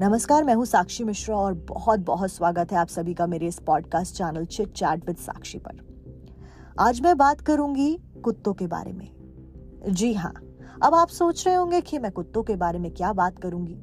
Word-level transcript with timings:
नमस्कार, 0.00 0.44
मैं 0.44 0.54
हूँ 0.54 0.64
साक्षी 0.64 1.04
मिश्रा 1.04 1.36
और 1.36 1.54
बहुत 1.68 2.00
बहुत 2.00 2.30
स्वागत 2.30 2.72
है 2.72 2.78
आप 2.78 2.88
सभी 2.88 3.14
का 3.14 3.26
मेरे 3.26 3.46
इस 3.46 3.58
podcast 3.58 4.14
channel 4.14 4.44
chit 4.44 4.72
chat 4.72 5.06
with 5.06 5.16
Sakshi 5.16 5.58
पर। 5.58 5.80
आज 6.80 7.00
मैं 7.00 7.16
बात 7.18 7.40
करूँगी 7.40 7.98
कुत्तों 8.24 8.52
के 8.54 8.66
बारे 8.66 8.92
में। 8.92 9.08
जी 9.88 10.12
हाँ 10.14 10.32
अब 10.82 10.94
आप 10.94 11.08
सोच 11.08 11.46
रहे 11.46 11.56
होंगे 11.56 11.80
कि 11.80 11.98
मैं 11.98 12.12
कुत्तों 12.12 12.42
के 12.42 12.56
बारे 12.56 12.78
में 12.78 12.90
क्या 12.90 13.12
बात 13.12 13.38
करूँगी? 13.38 13.74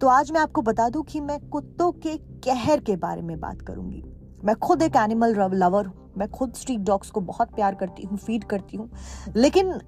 तो 0.00 0.08
आज 0.08 0.32
मैं 0.32 0.40
आपको 0.40 0.62
बता 0.62 0.88
दूँ 0.88 1.04
कि 1.04 1.20
मैं 1.20 1.40
कुत्तों 1.48 1.90
के 1.92 2.16
कहर 2.44 2.80
के 2.80 2.96
बारे 2.96 3.22
में 3.22 3.38
बात 3.40 3.62
करूँगी। 3.62 4.04
मैं 4.44 4.56
खुद 4.56 4.82
एक 4.82 4.96
एनिमल 4.96 5.34
लवर 5.54 5.86
हूँ, 5.86 6.12
मैं 6.18 6.30
खुद 6.30 6.54
स्ट्रीट 6.54 6.80
डॉग्स 6.80 7.10
को 7.10 7.20
बहुत 7.22 7.54
प्यार 7.54 7.74
करती 7.74 8.06
हूँ 8.06 8.18
फ़ीड 8.18 8.44
करती 8.44 8.76
हूँ, 8.76 8.90
लेकिन 9.36 9.78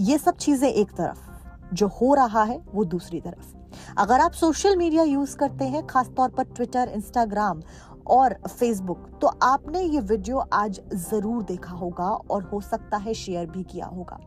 ये 0.00 0.18
सब 0.18 0.36
चीज़ें 0.36 0.68
एक 0.68 0.90
तरफ़। 0.90 1.35
जो 1.72 1.86
हो 1.86 2.14
रहा 2.14 2.42
है, 2.42 2.62
वो 2.74 2.84
दूसरी 2.84 3.20
तरफ़। 3.20 3.56
अगर 3.98 4.20
आप 4.20 4.32
सोशल 4.32 4.76
मीडिया 4.76 5.02
यूज़ 5.02 5.36
करते 5.36 5.64
हैं, 5.64 5.86
खासतौर 5.86 6.28
पर 6.28 6.44
ट्विटर 6.44 6.88
इंस्टाग्राम 6.88 7.62
और 8.08 8.36
फेसबुक 8.48 9.08
तो 9.20 9.26
आपने 9.42 9.80
ये 9.82 10.00
वीडियो 10.02 10.38
आज 10.52 10.80
ज़रूर 10.94 11.42
देखा 11.44 11.72
होगा 11.72 12.08
और 12.30 12.42
हो 12.44 12.60
सकता 12.60 12.96
है 12.96 13.14
शेयर 13.14 13.46
भी 13.46 13.62
किया 13.64 13.86
होगा। 13.86 14.18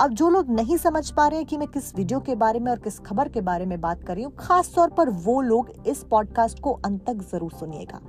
अब 0.00 0.12
जो 0.12 0.28
लोग 0.30 0.50
नहीं 0.50 0.76
समझ 0.76 1.10
पा 1.10 1.26
रहे 1.28 1.38
हैं 1.38 1.46
कि 1.46 1.56
मैं 1.56 1.66
किस 1.68 1.94
वीडियो 1.96 2.20
के 2.20 2.34
बारे 2.34 2.60
में 2.60 2.70
और 2.70 2.78
किस 2.78 2.98
खबर 3.00 3.28
के 3.28 3.40
बारे 3.40 3.66
में 3.66 3.80
बात 3.80 4.02
कर 4.04 4.14
रही 4.14 4.24
हूँ, 4.24 4.32
खास 4.38 4.72
तौर 4.74 4.90
पर 4.90 5.10
वो 5.10 5.40
लोग 5.40 5.70
इस 5.86 6.02
पॉडकास्ट 6.10 6.60
को 6.60 6.72
अंत 6.84 7.04
तक 7.06 7.22
ज़रूर 7.32 7.52
सुनिएगा। 7.52 8.00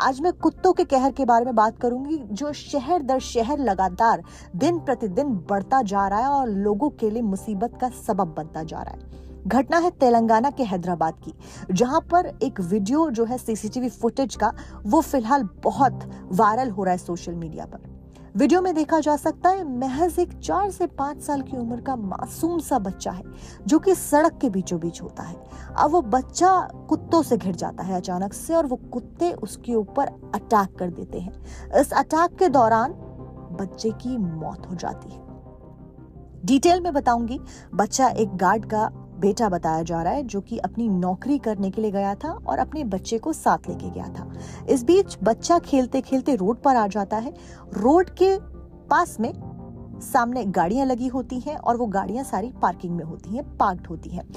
आज 0.00 0.20
मैं 0.20 0.32
कुत्तों 0.34 0.72
के 0.72 0.84
कहर 0.86 1.12
के 1.12 1.24
बारे 1.24 1.44
में 1.44 1.54
बात 1.54 1.78
करूँगी, 1.78 2.18
जो 2.18 2.52
शहर 2.52 3.02
दर 3.02 3.20
शहर 3.22 3.58
लगातार 3.60 4.22
दिन 4.56 4.78
प्रतिदिन 4.80 5.34
बढ़ता 5.50 5.82
जा 5.84 6.06
रहा 6.08 6.20
है 6.20 6.28
और 6.28 6.48
लोगों 6.48 6.90
के 6.90 7.10
लिए 7.10 7.22
मुसीबत 7.24 7.78
का 7.80 7.88
सबब 8.06 8.34
बनता 8.36 8.62
जा 8.64 8.82
रहा 8.82 8.94
है। 8.94 9.25
घटना 9.46 9.78
है 9.78 9.90
तेलंगाना 9.90 10.50
के 10.50 10.62
हैदराबाद 10.62 11.14
की, 11.24 11.32
जहाँ 11.70 12.00
पर 12.00 12.26
एक 12.42 12.60
वीडियो 12.60 13.10
जो 13.10 13.24
है 13.24 13.38
सीसीटीवी 13.38 13.88
फुटेज 13.88 14.36
का, 14.36 14.52
वो 14.84 15.00
फ़िलहाल 15.00 15.48
बहुत 15.64 16.08
वायरल 16.32 16.70
हो 16.70 16.84
रहा 16.84 16.92
है 16.92 16.98
सोशल 16.98 17.34
मीडिया 17.34 17.64
पर। 17.64 17.94
वीडियो 18.36 18.60
में 18.62 18.74
देखा 18.74 18.98
जा 19.00 19.16
सकता 19.16 19.48
है, 19.48 19.62
महज 19.78 20.18
एक 20.18 20.32
चार 20.38 20.70
से 20.70 20.86
पाँच 20.86 21.20
साल 21.22 21.42
की 21.42 21.56
उम्र 21.56 21.80
का 21.80 21.96
मासूम 21.96 22.58
सा 22.58 22.78
बच्चा 22.78 23.10
है, 23.10 23.22
जो 23.66 23.78
कि 23.78 23.94
सड़क 23.94 24.38
के 24.40 24.50
बीचों 24.50 24.80
बीच 24.80 25.02
होता 25.02 25.22
है। 25.22 25.36
अब 25.76 25.90
वो 25.90 26.02
बच्चा 26.02 26.50
कुत्तों 26.88 27.22
से 27.22 27.36
घिर 27.36 27.54
जाता 27.54 27.84
है 27.84 27.96
अचानक 27.96 28.32
से, 28.32 28.54
और 28.54 28.66
वो 28.66 28.76
कुत्ते 28.92 29.32
उसके 29.32 29.74
ऊपर 29.74 30.06
अटैक 30.34 30.76
कर 30.78 30.90
देते 30.90 31.20
हैं। 31.20 31.80
इस 31.80 31.92
अटैक 31.92 32.36
के 32.38 32.48
दौरान 32.48 32.92
बच्चे 33.60 33.90
की 33.90 34.16
मौत 34.18 34.66
हो 34.70 34.74
जाती 34.74 35.10
है। 35.10 35.24
डिटेल 36.44 36.80
में 36.80 36.92
बताऊँगी, 36.92 37.40
बच्चा 37.74 38.08
एक 38.08 38.36
गार्ड 38.36 38.64
का 38.64 38.88
बेटा 39.20 39.48
बताया 39.48 39.82
जा 39.82 40.02
रहा 40.02 40.12
है 40.12 40.22
जो 40.22 40.40
कि 40.40 40.58
अपनी 40.58 40.88
नौकरी 40.88 41.38
करने 41.38 41.70
के 41.70 41.82
लिए 41.82 41.90
गया 41.90 42.14
था 42.14 42.30
और 42.46 42.58
अपने 42.58 42.84
बच्चे 42.84 43.18
को 43.18 43.32
साथ 43.32 43.68
लेके 43.68 43.90
गया 43.90 44.08
था। 44.08 44.30
इस 44.68 44.84
बीच 44.84 45.16
बच्चा 45.22 45.58
खेलते 45.58 46.00
खेलते 46.00 46.34
रोड 46.34 46.62
पर 46.62 46.76
आ 46.76 46.86
जाता 46.86 47.16
है। 47.16 47.34
रोड 47.74 48.10
के 48.10 48.36
पास 48.90 49.16
में 49.20 49.32
सामने 50.02 50.44
गाड़ियाँ 50.44 50.86
लगी 50.86 51.08
होती 51.08 51.40
हैं 51.40 51.56
और 51.56 51.76
वो 51.76 51.86
गाड़ियाँ 51.86 52.24
सारी 52.24 52.52
पार्किंग 52.62 52.96
में 52.96 53.04
होती 53.04 53.34
हैं, 53.36 53.44
पार्क्ड 53.56 53.86
होती 53.86 54.10
हैं। 54.10 54.28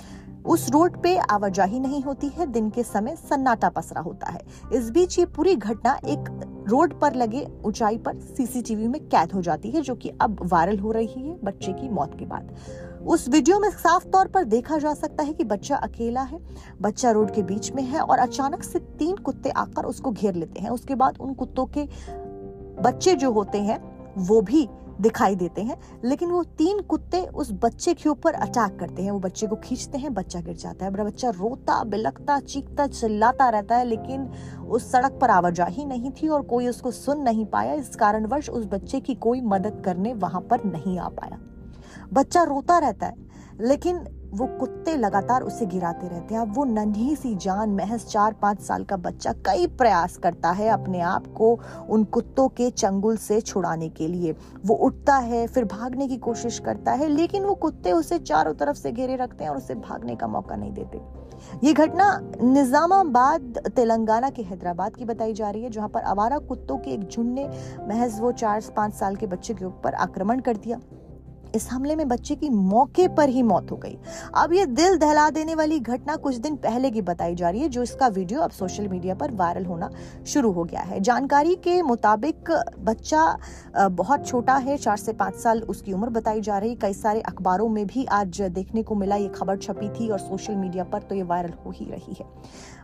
उस 0.45 0.69
रोड 0.71 1.02
पे 1.03 1.16
आवाजाही 1.17 1.80
नहीं 1.80 2.02
होती 2.03 2.27
है, 2.27 2.45
दिन 2.45 2.69
के 2.69 2.83
समय 2.83 3.16
सन्नाटा 3.16 3.69
पसरा 3.69 4.02
होता 4.02 4.30
है। 4.31 4.41
इस 4.73 4.89
बीच 4.89 5.17
ये 5.19 5.25
पूरी 5.25 5.55
घटना 5.55 5.97
एक 6.05 6.30
रोड 6.69 6.99
पर 6.99 7.16
लगे 7.16 7.45
ऊंचाई 7.66 7.97
पर 7.97 8.19
सीसीटीवी 8.19 8.88
में 8.88 9.02
कैद 9.02 9.31
हो 9.31 9.41
जाती 9.41 9.71
है, 9.71 9.81
जो 9.81 9.95
कि 9.95 10.09
अब 10.21 10.39
वायरल 10.43 10.80
हो 10.80 10.91
रही 10.91 11.27
है 11.27 11.38
बच्चे 11.43 11.73
की 11.73 11.89
मौत 11.89 12.16
के 12.19 12.25
बाद। 12.25 12.55
उस 13.08 13.30
वीडियो 13.30 13.59
में 13.59 13.69
साफ़ 13.69 14.08
तौर 14.08 14.28
पर 14.28 14.44
देखा 14.44 14.78
जा 14.78 14.94
सकता 14.94 15.23
है 15.23 15.33
कि 15.33 15.44
बच्चा 15.44 15.75
अकेला 15.75 16.22
है, 16.22 16.39
बच्चा 16.81 17.11
रोड 17.11 17.31
के 17.31 17.44
बीच 17.44 17.72
में 17.72 17.83
है 17.83 18.00
और 18.00 18.19
अचानक 18.19 18.64
से 18.64 18.80
तीन 18.80 19.16
कुत्ते 19.16 19.50
आकर 19.50 19.86
उसको 19.86 20.11
घेर 20.11 20.36
लेते 20.36 20.61
हैं। 20.61 20.70
उसके 20.70 20.95
बाद 20.95 21.17
उन 21.20 21.33
कुत्तों 21.33 21.65
के 21.65 21.88
बच्चे 22.82 23.15
जो 23.15 23.32
होते 23.32 23.58
हैं, 23.58 23.80
वो 24.17 24.42
भी 24.42 24.67
दिखाई 25.02 25.36
देते 25.36 25.61
हैं, 25.61 25.77
लेकिन 26.05 26.30
वो 26.30 26.43
तीन 26.43 26.82
कुत्ते 26.82 27.21
उस 27.26 27.52
बच्चे 27.52 27.93
के 27.93 28.09
ऊपर 28.09 28.33
अटैक 28.33 28.80
करते 28.80 29.04
हैं। 29.04 29.11
वो 29.11 29.20
बच्चे 29.20 29.48
को 29.48 29.55
खींचते 29.55 29.98
हैं, 29.98 30.14
बच्चा 30.14 30.39
गिर 30.39 30.55
जाता 30.55 30.86
है। 30.86 30.92
बच्चा 30.92 31.30
रोता 31.30 31.83
बिलकता 31.83 32.39
चीखता, 32.39 32.88
चिल्लाता 32.88 33.49
रहता 33.49 33.76
है, 33.76 33.86
लेकिन 33.86 34.32
उस 34.70 34.92
सड़क 34.92 35.17
पर 35.21 35.30
आवाजाही 35.30 35.86
नहीं 35.86 36.11
थी 36.11 36.27
और 36.27 36.42
कोई 36.42 36.67
उसको 36.67 36.92
सुन 36.92 37.20
नहीं 37.20 37.45
पाया। 37.45 37.73
इस 37.73 37.95
कारणवश 37.95 38.49
उस 38.49 38.65
बच्चे 38.65 38.99
की 38.99 39.15
कोई 39.15 39.42
मदद 39.42 39.82
करने 39.86 40.14
वहाँ 40.14 40.42
पर 40.42 40.64
नहीं 40.65 40.99
आ 40.99 41.08
पाया। 41.08 41.39
बच्चा 42.14 42.44
रोता 42.44 42.77
रहता 42.80 43.05
है, 43.05 43.27
लेकिन 43.61 44.08
वो 44.32 44.45
कुत्ते 44.60 44.95
लगातार 44.98 45.42
उसे 45.42 45.66
गिराते 45.66 46.08
रहते 46.08 46.33
हैं। 46.33 46.42
अब 46.42 46.54
वो 46.55 46.64
नन्ही 46.66 47.16
सी 47.16 47.33
जान, 47.36 47.70
महज 47.72 48.05
चार 48.05 48.33
पाँच 48.42 48.60
साल 48.61 48.83
का 48.83 48.98
बच्चा 48.98 49.32
कई 49.45 49.66
प्रयास 49.70 50.17
करता 50.17 50.50
है 50.52 50.67
अपने 50.70 51.00
आप 51.02 51.27
को 51.27 51.48
उन 51.89 52.04
कुत्तों 52.05 52.48
के 52.50 52.70
चंगुल 52.72 53.17
से 53.17 53.39
छुड़ाने 53.42 53.89
के 53.89 54.08
लिए। 54.08 54.36
वो 54.66 54.76
उठता 54.77 55.16
है, 55.16 55.45
फिर 55.48 55.66
भागने 55.66 56.08
की 56.08 56.17
कोशिश 56.20 56.60
करता 56.60 56.92
है, 56.92 57.08
लेकिन 57.08 57.45
वो 57.45 57.55
कुत्ते 57.55 57.92
उसे 57.92 58.20
चारों 58.20 58.54
तरफ़ 58.54 58.77
से 58.77 58.92
घेरे 58.92 59.16
रखते 59.16 59.44
हैं 59.44 59.52
और 59.52 59.58
उसे 59.58 59.76
भागने 59.77 60.16
का 60.16 60.27
मौका 60.27 60.56
नहीं 60.56 60.71
देते। 60.73 61.02
ये 61.64 61.73
घटना 61.73 62.11
निजामाबाद, 62.44 63.61
तेलंगाना 63.76 64.30
के 64.30 64.42
हैदराबाद 64.44 64.95
की 64.95 65.06
बताई 65.06 65.33
जा 65.33 65.50
रही 65.50 65.64
है, 65.64 65.70
जहाँ 65.70 65.89
पर 65.89 66.02
आवारा 66.04 66.38
कुत्तों 66.39 66.77
के 66.77 66.92
एक 66.92 67.08
झुंड 67.08 67.33
ने 67.33 67.50
महज 67.88 68.20
वो 68.20 68.32
चार 68.33 68.61
पाँच 68.76 68.94
साल 68.94 69.16
के 69.16 69.27
बच्चे 69.27 69.54
के 69.54 69.66
ऊपर 69.66 69.94
आक्रमण 69.95 70.39
कर 70.39 70.58
दिया। 70.58 70.80
इस 71.55 71.67
हमले 71.70 71.95
में 71.95 72.08
बच्चे 72.08 72.36
की 72.36 72.49
मौके 72.49 73.08
पर 73.08 73.30
ही 73.30 73.43
मौत 73.43 73.71
हो 73.71 73.77
गई। 73.77 73.98
अब 74.36 74.54
ये 74.54 74.65
दिल 74.65 74.98
दहला 74.98 75.30
देने 75.30 75.55
वाली 75.55 75.80
घटना 75.80 76.15
कुछ 76.17 76.36
दिन 76.37 76.55
पहले 76.58 76.92
की 76.92 77.02
बताई 77.02 77.36
जा 77.36 77.49
रही 77.49 77.61
है, 77.61 77.70
जो 77.70 77.83
इसका 77.83 78.08
वीडियो 78.10 78.42
अब 78.42 78.52
सोशल 78.52 78.87
मीडिया 78.87 79.15
पर 79.15 79.32
वायरल 79.33 79.65
होना 79.65 79.89
शुरू 80.26 80.52
हो 80.52 80.64
गया 80.64 80.82
है। 80.82 80.99
जानकारी 80.99 81.55
के 81.58 81.82
मुताबिक 81.82 82.52
बच्चा 82.80 83.38
बहुत 83.77 84.27
छोटा 84.27 84.55
है, 84.55 84.77
चार 84.77 84.98
से 84.98 85.14
पाँच 85.14 85.36
साल 85.36 85.61
उसकी 85.64 85.93
उम्र 85.93 86.09
बताई 86.11 86.42
जा 86.42 86.58
रही। 86.58 86.76
कई 86.76 86.93
सारे 86.93 87.21
अखबारों 87.23 87.67
में 87.70 87.86
भी 87.88 88.05
आज 88.05 88.42
देखने 88.43 88.83
को 88.83 88.95
मिला, 88.95 89.15
ये 89.15 89.27
खबर 89.30 89.58
छपी 89.58 89.89
थी 89.89 90.09
और 90.09 90.20
सोशल 90.20 90.55
मीडिया 90.55 90.83
पर 90.83 91.02
तो 91.02 91.15
ये 91.15 91.23
वायरल 91.23 91.54
हो 91.65 91.71
ही 91.71 91.86
रही 91.86 92.15
है। 92.20 92.26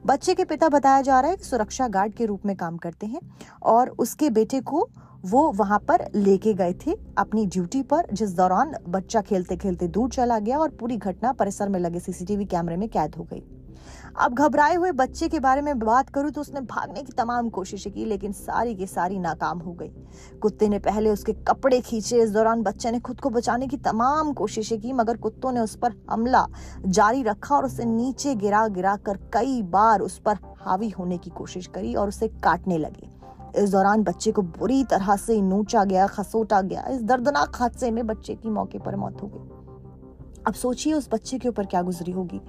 बच्चे 0.06 0.34
के 0.34 0.44
पिता 0.46 0.70
बताया 0.70 1.02
जा 1.02 1.20
रहा 1.20 1.32
है 1.32 1.38
कि 1.38 1.44
सुरक्षा 1.44 1.88
गार्ड 1.88 2.14
के 2.14 2.26
रूप 2.26 2.46
में 2.46 2.56
काम 2.56 2.78
करते 2.78 3.06
हैं 3.06 3.22
और 3.64 3.90
उसके 4.00 4.30
बेटे 4.30 4.60
को 4.62 4.88
वो 5.26 5.52
वहाँ 5.52 5.80
पर 5.80 6.06
लेके 6.16 6.54
गए 6.54 6.74
थे 6.86 6.96
अपनी 7.18 7.46
ड्यूटी 7.46 7.82
पर, 7.84 8.08
जिस 8.14 8.36
दौरान 8.38 8.74
बच्चा 8.88 9.22
खेलते 9.22 9.56
खेलते 9.58 9.88
दूर 9.88 10.10
चला 10.10 10.40
गया 10.40 10.58
और 10.60 10.70
पूरी 10.70 10.98
घटना 10.98 11.32
परिसर 11.34 11.70
में 11.70 11.80
लगे 11.80 12.00
सीसीटीवी 12.00 12.46
कैमरे 12.46 12.78
में 12.78 12.88
कैद 12.90 13.16
हो 13.16 13.24
गई। 13.24 13.44
अब 14.18 14.34
घबराए 14.34 14.76
हुए 14.76 14.92
बच्चे 14.92 15.28
के 15.28 15.40
बारे 15.40 15.62
में 15.62 15.80
बात 15.80 16.10
करूँ 16.10 16.32
तो 16.32 16.42
उसने 16.42 16.62
भागने 16.62 17.02
की 17.04 17.12
तमाम 17.12 17.50
कोशिशें 17.50 17.92
की, 17.94 18.06
लेकिन 18.06 18.32
सारी 18.32 18.76
की 18.76 18.88
सारी 18.88 19.18
नाकाम 19.20 19.60
हो 19.60 19.74
गई। 19.74 19.90
कुत्ते 20.42 20.70
ने 20.70 20.80
पहले 20.80 21.10
उसके 21.10 21.34
कपड़े 21.48 21.80
खींचे, 21.82 22.22
इस 22.24 22.32
दौरान 22.32 22.62
बच्चे 22.64 22.92
ने 22.92 23.00
खुद 23.00 23.20
को 23.20 23.30
बचाने 23.30 23.68
की 23.68 23.78
तमाम 23.80 24.32
कोशिशें 24.34 24.80
की, 24.82 24.94
मगर 24.94 25.18
कुत्तों 25.18 25.52
ने 25.52 25.60
उस 25.60 25.76
पर 25.76 25.94
हमला 26.10 26.46
जारी 26.88 27.24
रखा 27.24 27.56
और 27.56 27.66
उसे 27.66 27.86
नीचे 27.86 28.36
गिरा 28.36 28.68
गिरा 28.70 28.96
कर 28.98 29.18
कई 29.34 29.62
बार 29.62 30.02
उस 30.02 30.20
पर 30.20 30.38
हावी 30.60 30.90
होने 30.90 31.18
की 31.18 31.30
कोशिश 31.30 31.68
करी 31.68 31.94
और 31.96 32.08
उसे 32.08 32.28
काटने 32.44 32.78
लगे। 32.78 33.15
इस 33.56 33.72
दौरान 33.72 34.04
बच्चे 34.04 34.32
को 34.32 34.42
बुरी 34.42 34.84
तरह 34.84 35.16
से 35.16 35.42
नोचा 35.42 35.84
गया, 35.84 36.08
खसोटा 36.08 36.62
गया। 36.62 36.86
इस 36.88 37.04
दर्दनाक 37.04 37.56
हादसे 37.56 37.92
में 37.92 38.06
बच्चे 38.08 38.36
की 38.36 38.50
मौके 38.50 38.80
पर 38.80 38.96
मौत 38.96 39.22
हो 39.24 39.28
गई। 39.28 40.44
अब 40.48 40.54
सोचिए 40.54 40.94
उस 40.94 41.10
बच्चे 41.12 41.38
के 41.40 41.50
ऊपर 41.50 41.66
क्या 41.66 41.82
गुजरी 41.82 42.12
होगी। 42.12 42.42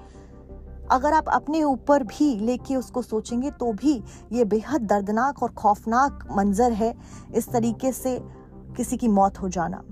अगर 0.91 1.13
आप 1.13 1.29
अपने 1.29 1.63
ऊपर 1.63 2.03
भी 2.03 2.35
लेके 2.37 2.77
उसको 2.77 3.03
सोचेंगे 3.03 3.51
तो 3.51 3.73
भी 3.73 3.93
ये 4.33 4.45
बेहद 4.45 4.83
दर्दनाक 4.83 5.43
और 5.43 5.51
खौफनाक 5.51 6.27
मंजर 6.33 6.73
है 6.73 6.95
इस 7.35 7.49
तरीके 7.49 7.93
से 7.93 8.19
किसी 8.77 8.97
की 8.97 9.09
मौत 9.09 9.41
हो 9.43 9.49
जाना। 9.49 9.83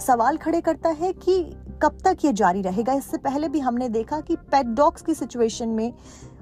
सवाल 0.00 0.36
खड़े 0.36 0.60
करता 0.60 0.88
है 0.90 1.12
कि 1.12 1.42
कब 1.82 1.98
तक 2.04 2.24
ये 2.24 2.32
जारी 2.32 2.62
रहेगा? 2.62 2.92
इससे 2.92 3.18
पहले 3.18 3.48
भी 3.48 3.60
हमने 3.60 3.88
देखा 3.88 4.20
कि 4.20 4.36
पेट 4.36 4.66
डॉग्स 4.66 5.02
की 5.02 5.14
सिचुएशन 5.14 5.68
में 5.68 5.92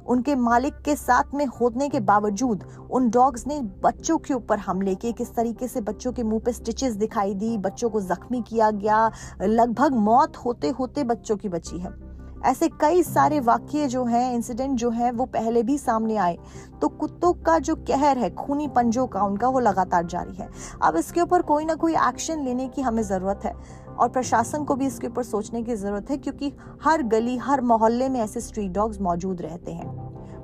उनके 0.08 0.34
मालिक 0.34 0.74
के 0.84 0.96
साथ 0.96 1.34
में 1.34 1.44
होने 1.46 1.88
के 1.88 2.00
बावजूद 2.00 2.64
उन 2.90 3.10
डॉग्स 3.10 3.46
ने 3.46 3.60
बच्चों 3.82 4.18
के 4.18 4.34
ऊपर 4.34 4.58
हमले 4.58 4.94
किए। 4.94 5.12
किस 5.12 5.34
तरीके 5.34 5.68
से 5.68 5.80
बच्चों 5.80 6.12
के 6.12 6.22
मुँह 6.22 6.40
पे 6.44 6.52
स्टिचेस 6.52 6.94
दिखाई 6.94 7.34
दी? 7.34 7.56
बच्चों 7.58 7.90
को 7.90 8.00
जख्मी 8.00 8.42
किया 8.42 8.70
गया। 8.70 9.10
लगभग 9.42 9.94
मौत 9.94 10.36
होते 10.36 10.68
होते 10.70 11.04
बच्चों 11.04 11.36
की 11.36 11.48
बची 11.48 11.78
है। 11.78 12.11
ऐसे 12.44 12.68
कई 12.80 13.02
सारे 13.02 13.38
वाक्य 13.40 13.86
जो 13.88 14.04
हैं 14.04 14.32
इंसिडेंट 14.34 14.78
जो 14.78 14.90
हैं, 14.90 15.10
वो 15.12 15.24
पहले 15.26 15.62
भी 15.62 15.76
सामने 15.78 16.16
आए। 16.16 16.36
तो 16.80 16.88
कुत्तों 16.88 17.32
का 17.42 17.58
जो 17.58 17.74
कहर 17.88 18.18
है, 18.18 18.30
खूनी 18.34 18.68
पंजों 18.68 19.06
का, 19.06 19.22
उनका 19.22 19.48
वो 19.48 19.60
लगातार 19.60 20.06
जारी 20.06 20.34
है। 20.34 20.48
अब 20.82 20.96
इसके 20.96 21.20
ऊपर 21.20 21.42
कोई 21.42 21.64
ना 21.64 21.74
कोई 21.74 21.94
एक्शन 21.98 22.44
लेने 22.44 22.68
की 22.68 22.82
हमें 22.82 23.02
ज़रूरत 23.02 23.44
है 23.44 23.54
और 23.90 24.08
प्रशासन 24.08 24.64
को 24.64 24.74
भी 24.74 24.86
इसके 24.86 25.06
ऊपर 25.06 25.22
सोचने 25.22 25.62
की 25.62 25.74
ज़रूरत 25.74 26.10
है 26.10 26.16
क्योंकि 26.18 26.52
हर 26.84 27.02
गली, 27.04 27.36
हर 27.38 27.60
मोहल्ले 27.62 28.08
में 28.08 28.20
ऐसे 28.20 28.40
स्ट्रीट 28.40 28.72
डॉग्स 28.72 29.00
मौजूद 29.00 29.42
रहते 29.42 29.72
हैं। 29.72 29.90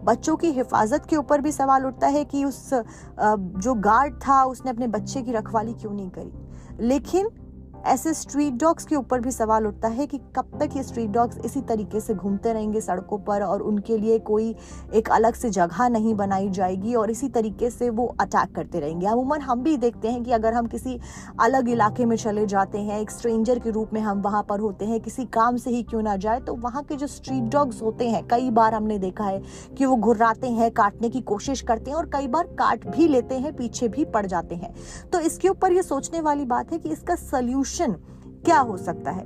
बच्चों 0.04 0.36
की 0.36 0.50
हिफाजत 0.52 1.06
के 1.10 1.16
ऊपर 1.16 1.40
भी 1.40 1.52
सवाल 1.52 1.86
उठता 1.86 2.06
है 2.06 2.24
कि 2.24 2.44
उस 2.44 2.70
जो 2.72 3.74
गार्ड 3.76 4.14
था, 4.18 4.42
उसने 4.44 4.70
अपने 4.70 4.86
बच्चे 4.88 5.22
की 5.22 5.32
रखवाली 5.32 5.72
क्यों 5.74 5.92
नहीं 5.92 6.10
करी? 6.10 6.86
लेकिन 6.86 7.28
ऐसे 7.88 8.12
स्ट्रीट 8.14 8.54
डॉग्स 8.54 8.84
के 8.84 8.96
ऊपर 8.96 9.20
भी 9.20 9.30
सवाल 9.30 9.66
उठता 9.66 9.88
है 9.88 10.06
कि 10.06 10.18
कब 10.36 10.50
तक 10.60 10.76
ये 10.76 10.82
स्ट्रीट 10.82 11.10
डॉग्स 11.10 11.38
इसी 11.44 11.60
तरीके 11.60 12.00
से 12.00 12.14
घूमते 12.14 12.52
रहेंगे 12.52 12.80
सड़कों 12.80 13.18
पर 13.18 13.42
और 13.42 13.62
उनके 13.62 13.96
लिए 13.98 14.18
कोई 14.20 14.54
एक 14.94 15.08
अलग 15.10 15.34
से 15.34 15.50
जगह 15.50 15.88
नहीं 15.88 16.14
बनाई 16.14 16.48
जाएगी 16.50 16.94
और 16.94 17.10
इसी 17.10 17.28
तरीके 17.28 17.70
से 17.70 17.88
वो 17.90 18.06
अटैक 18.20 18.54
करते 18.54 18.80
रहेंगे। 18.80 19.06
अमूमन 19.06 19.40
हम 19.40 19.62
भी 19.62 19.76
देखते 19.76 20.08
हैं 20.08 20.22
कि 20.24 20.32
अगर 20.32 20.54
हम 20.54 20.66
किसी 20.66 20.98
अलग 21.40 21.68
इलाके 21.68 22.04
में 22.04 22.16
चले 22.16 22.44
जाते 22.46 22.78
हैं, 22.78 23.00
एक 23.00 23.10
स्ट्रेंजर 23.10 23.58
के 23.58 23.70
रूप 23.70 23.92
में 23.92 24.00
हम 24.00 24.20
वहाँ 24.22 24.42
पर 24.48 24.60
होते 24.60 24.84
हैं, 24.84 25.00
किसी 25.00 25.24
काम 25.24 25.56
से 25.56 25.70
ही 25.70 25.82
क्यों 25.82 26.02
ना 26.02 26.16
जाए 26.16 26.40
तो 26.40 26.54
वहाँ 26.56 26.82
के 26.82 26.96
जो 26.96 27.06
स्ट्रीट 27.06 27.50
डॉग्स 27.52 27.82
होते 27.82 28.08
हैं, 28.08 28.26
कई 28.26 28.50
बार 28.50 28.74
हमने 28.74 28.98
देखा 28.98 29.24
है 29.24 29.42
कि 29.78 29.86
वो 29.86 29.96
घुर्राते 29.96 30.48
हैं, 30.48 30.70
काटने 30.72 31.10
की 31.10 31.20
कोशिश 31.22 31.60
करते 31.62 31.90
हैं 31.90 31.96
और 31.98 32.10
कई 32.12 32.28
बार 32.28 32.46
काट 32.58 32.86
भी 32.88 33.08
लेते 33.08 33.34
हैं, 33.36 33.56
पीछे 33.56 33.88
भी 33.88 34.04
पड़ 34.06 34.26
जाते 34.26 34.54
हैं। 34.54 34.74
तो 35.12 35.20
इसके 35.20 35.48
ऊपर 35.48 35.72
ये 35.72 35.82
सोचने 35.84 36.20
वाली 36.20 36.44
बात 36.46 36.72
है 36.72 36.78
कि 36.78 36.88
इसका 36.90 37.14
सोल्यूशन 37.16 37.76
क्या 37.86 38.58
हो 38.58 38.76
सकता 38.76 39.10
है? 39.10 39.24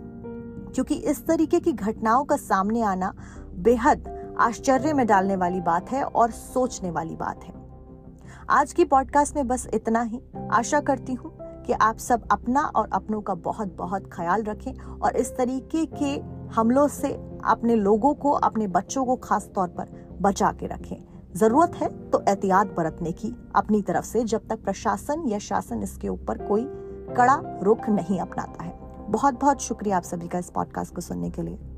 क्योंकि 0.75 0.95
इस 0.95 1.27
तरीके 1.27 1.61
की 1.61 1.73
घटनाओं 1.73 2.25
का 2.25 2.37
सामने 2.37 2.83
आना 2.83 3.15
बेहद 3.55 4.35
आश्चर्य 4.39 4.93
में 4.93 5.07
डालने 5.07 5.37
वाली 5.37 5.61
बात 5.61 5.91
है 5.91 6.05
और 6.05 6.31
सोचने 6.31 6.91
वाली 6.91 7.17
बात 7.17 7.45
है। 7.45 7.55
आज 8.51 8.73
की 8.73 8.85
पॉडकास्ट 8.85 9.37
में 9.37 9.49
बस 9.49 9.69
इतना 9.75 10.03
ही। 10.03 10.21
आशा 10.53 10.81
करती 10.81 11.15
हूँ 11.15 11.39
कि 11.41 11.73
आप 11.73 11.99
सब 11.99 12.29
अपना 12.33 12.61
और 12.61 12.89
अपनों 12.93 13.21
का 13.21 13.35
बहुत 13.35 13.77
बहुत 13.77 14.11
ख्याल 14.13 14.43
रखें 14.43 15.01
और 15.01 15.17
इस 15.17 15.37
तरीके 15.37 15.87
के 15.87 16.23
हमलों 16.55 16.89
से 16.89 17.39
अपने 17.45 17.75
लोगों 17.75 18.15
को, 18.15 18.31
अपने 18.31 18.67
बच्चों 18.67 19.05
को 19.05 19.17
खास 19.17 19.51
तौर 19.55 19.69
पर 19.69 20.17
बचा 20.21 20.53
के 20.53 20.67
रखें। 20.67 21.05
ज़रूरत 21.35 21.73
है 21.75 22.11
तो 22.11 22.25
एहतियात 22.29 22.67
बरतने 22.67 23.13
की 23.13 23.35
अपनी 23.55 23.83
तरफ़ 23.83 24.05
से। 24.05 24.25
जब 24.25 24.49
तक 24.49 24.63
प्रशासन 24.63 25.29
या 25.29 25.39
शासन 25.39 25.83
इसके 25.83 26.09
ऊपर 26.09 26.39
कोई 26.39 26.65
कड़ा 27.17 27.43
रुख 27.63 27.89
नहीं 27.89 28.21
अपनाता 28.21 28.65
है। 28.65 28.79
बहुत 29.11 29.41
बहुत 29.41 29.63
शुक्रिया 29.63 29.97
आप 29.97 30.03
सभी 30.03 30.29
का 30.29 30.39
इस 30.39 30.51
पॉडकास्ट 30.51 30.95
को 30.95 31.01
सुनने 31.01 31.31
के 31.31 31.43
लिए। 31.43 31.72